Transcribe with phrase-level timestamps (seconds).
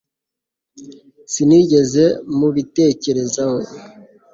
[1.31, 2.03] Sinigeze
[2.37, 3.57] mubitekerezaho